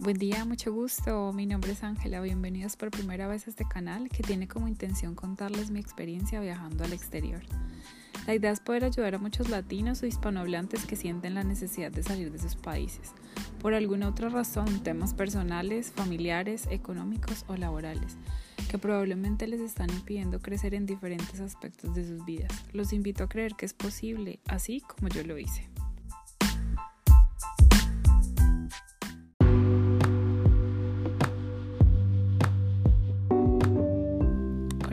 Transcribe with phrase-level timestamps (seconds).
[0.00, 1.30] Buen día, mucho gusto.
[1.34, 2.22] Mi nombre es Ángela.
[2.22, 6.84] Bienvenidos por primera vez a este canal que tiene como intención contarles mi experiencia viajando
[6.84, 7.42] al exterior.
[8.26, 12.02] La idea es poder ayudar a muchos latinos o hispanohablantes que sienten la necesidad de
[12.02, 13.12] salir de sus países,
[13.60, 18.16] por alguna otra razón, temas personales, familiares, económicos o laborales,
[18.70, 22.50] que probablemente les están impidiendo crecer en diferentes aspectos de sus vidas.
[22.72, 25.69] Los invito a creer que es posible, así como yo lo hice.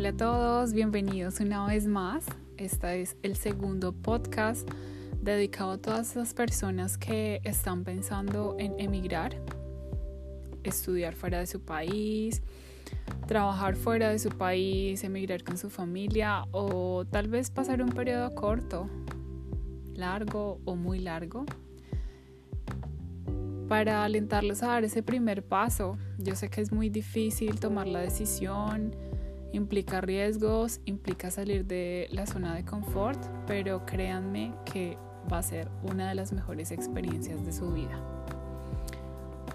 [0.08, 2.24] Hola a todos, bienvenidos una vez más.
[2.56, 4.66] Este es el segundo podcast
[5.22, 9.36] dedicado a todas esas personas que están pensando en emigrar,
[10.64, 12.42] estudiar fuera de su país,
[13.28, 18.34] trabajar fuera de su país, emigrar con su familia o tal vez pasar un periodo
[18.34, 18.90] corto,
[19.94, 21.46] largo o muy largo
[23.68, 25.98] para alentarlos a dar ese primer paso.
[26.18, 28.96] Yo sé que es muy difícil tomar la decisión
[29.54, 34.98] Implica riesgos, implica salir de la zona de confort, pero créanme que
[35.32, 38.00] va a ser una de las mejores experiencias de su vida.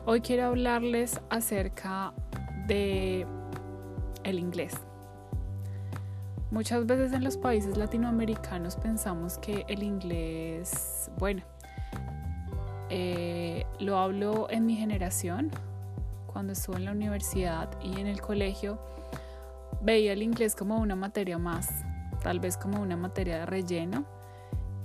[0.05, 2.13] Hoy quiero hablarles acerca
[2.67, 3.27] de
[4.25, 4.75] el inglés.
[6.51, 11.43] Muchas veces en los países latinoamericanos pensamos que el inglés, bueno,
[12.91, 15.51] eh, lo hablo en mi generación,
[16.27, 18.79] cuando estuve en la universidad y en el colegio,
[19.81, 21.69] veía el inglés como una materia más,
[22.23, 24.05] tal vez como una materia de relleno.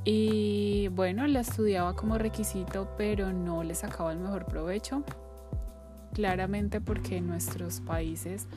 [0.05, 5.03] Y bueno, la estudiaba como requisito, pero no le sacaba el mejor provecho.
[6.13, 8.47] Claramente porque en nuestros países,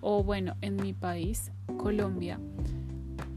[0.00, 2.40] o bueno, en mi país, Colombia,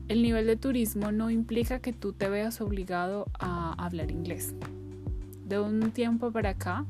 [0.07, 4.53] el nivel de turismo no implica que tú te veas obligado a hablar inglés.
[5.45, 6.85] De un tiempo para acá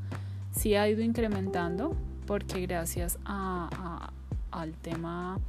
[0.52, 4.12] sí ha ido incrementando porque gracias a,
[4.52, 5.40] al tema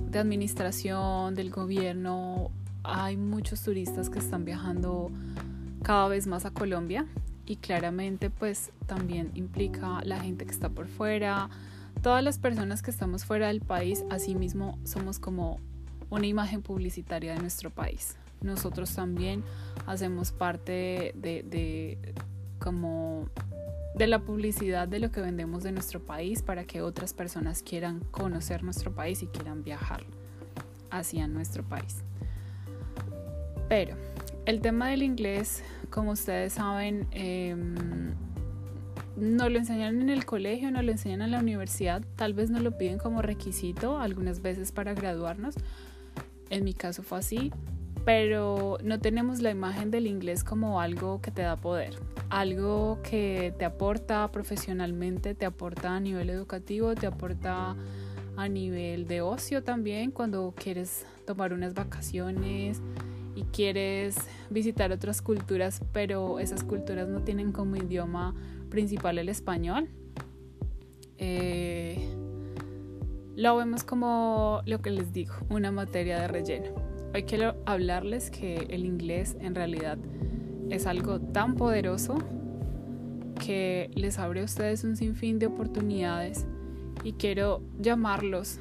[0.00, 2.50] de administración, del gobierno,
[2.82, 5.10] hay muchos turistas que están viajando
[5.82, 7.06] cada vez más a Colombia
[7.46, 11.48] y claramente pues también implica la gente que está por fuera,
[12.02, 15.60] todas las personas que estamos fuera del país, asimismo somos como
[16.10, 18.16] una imagen publicitaria de nuestro país.
[18.40, 19.42] Nosotros también
[19.86, 22.14] hacemos parte de, de
[22.58, 23.28] como
[23.96, 28.00] de la publicidad de lo que vendemos de nuestro país para que otras personas quieran
[28.10, 30.04] conocer nuestro país y quieran viajar
[30.90, 32.02] hacia nuestro país.
[33.68, 33.96] Pero
[34.44, 38.14] el tema del inglés, como ustedes saben, em,
[39.16, 42.60] no lo enseñan en el colegio, no lo enseñan en la universidad, tal vez no
[42.60, 45.54] lo piden como requisito algunas veces para graduarnos.
[46.50, 47.50] En mi caso fue así,
[48.06, 51.98] pero no tenemos la imagen del inglés como algo que te da poder,
[52.30, 57.74] algo que te aporta profesionalmente, te aporta a nivel educativo, te aporta
[58.36, 62.80] a nivel de ocio también cuando quieres tomar unas vacaciones
[63.34, 64.16] y quieres
[64.50, 68.36] visitar otras culturas, pero esas culturas no tienen como idioma
[68.70, 69.88] principal el español.
[71.18, 72.08] Eh,
[73.34, 76.85] lo vemos como lo que les digo, una materia de relleno.
[77.14, 79.98] Hoy quiero hablarles que el inglés en realidad
[80.70, 82.18] es algo tan poderoso
[83.38, 86.46] que les abre a ustedes un sinfín de oportunidades
[87.04, 88.58] y quiero llamarlos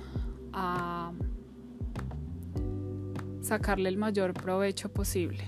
[0.54, 1.12] a
[3.42, 5.44] sacarle el mayor provecho posible.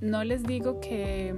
[0.00, 1.34] No les digo que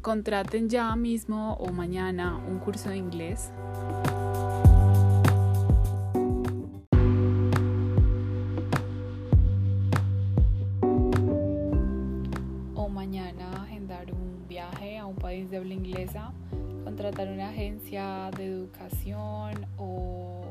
[0.00, 3.50] contraten ya mismo o mañana un curso de inglés
[16.84, 20.42] contratar una agencia de educación o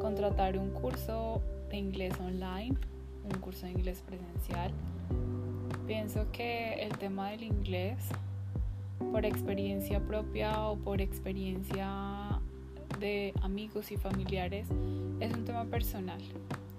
[0.00, 2.76] contratar un curso de inglés online,
[3.24, 4.72] un curso de inglés presencial.
[5.86, 7.98] Pienso que el tema del inglés,
[9.10, 12.40] por experiencia propia o por experiencia
[13.00, 14.68] de amigos y familiares,
[15.18, 16.22] es un tema personal.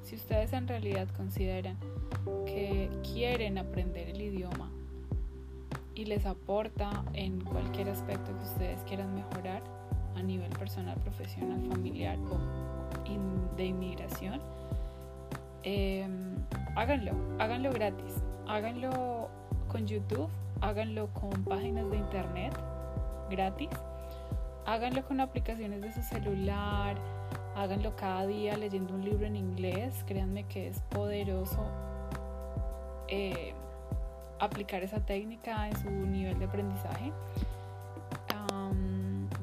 [0.04, 1.78] Si ustedes en realidad consideran
[2.46, 4.72] que quieren aprender el idioma,
[5.96, 9.64] y les aporta en cualquier aspecto que ustedes quieran mejorar
[10.16, 12.38] a nivel personal, profesional, familiar o
[13.56, 14.42] de inmigración,
[15.64, 16.36] em,
[16.76, 19.30] háganlo, háganlo gratis, háganlo
[19.68, 20.30] con YouTube,
[20.62, 22.54] háganlo con páginas de internet
[23.30, 23.70] gratis,
[24.66, 26.96] háganlo con aplicaciones de su celular,
[27.56, 31.64] háganlo cada día leyendo un libro en inglés, créanme que es poderoso.
[33.08, 33.54] Eh,
[34.46, 37.12] aplicar esa técnica en su nivel de aprendizaje.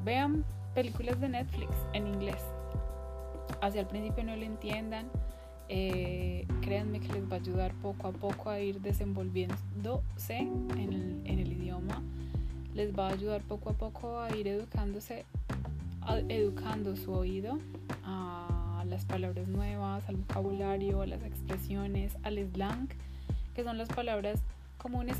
[0.03, 0.43] vean
[0.73, 2.41] películas de Netflix en inglés.
[3.61, 5.07] Hacia el principio no lo entiendan,
[5.69, 11.51] eh, créanme que les va a ayudar poco a poco a ir desenvolviéndose en el,
[11.51, 12.01] idioma,
[12.73, 15.25] les va a ayudar poco a poco a ir educándose,
[16.29, 17.59] educando su oído
[18.03, 22.89] a las palabras nuevas, al vocabulario, a las expresiones, al slang,
[23.53, 24.41] que son las palabras
[24.81, 25.17] comunes.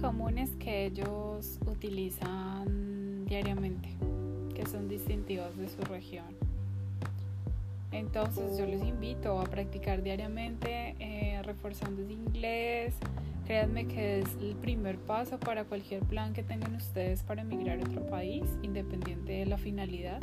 [0.00, 3.88] comunes que ellos utilizan diariamente
[4.54, 6.26] que son distintivos de su región.
[7.92, 12.94] Entonces yo les invito a practicar diariamente, eh, reforzando ese inglés.
[13.46, 17.82] Créanme que es el primer paso para cualquier plan que tengan ustedes para emigrar a
[17.82, 20.20] otro país, independiente de la finalidad,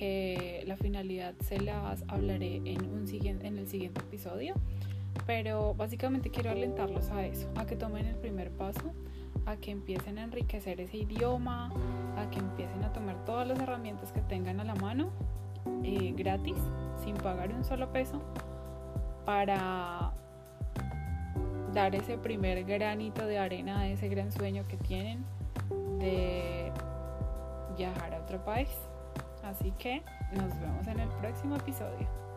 [0.00, 4.54] que la finalidad se las hablaré en, un siguiente, en el siguiente episodio.
[5.26, 8.94] Pero básicamente quiero alentarlos a eso, a que tomen el primer paso
[9.44, 11.70] a que empiecen a enriquecer ese idioma,
[12.16, 15.10] a que empiecen a tomar todas las herramientas que tengan a la mano
[15.84, 16.56] eh, gratis,
[17.04, 18.22] sin pagar un solo peso,
[19.26, 20.12] para
[21.74, 25.24] dar ese primer granito de arena a ese gran sueño que tienen
[25.98, 26.72] de
[27.76, 28.89] viajar a otro país.
[29.42, 30.02] Así que
[30.32, 32.29] nos vemos en el próximo episodio.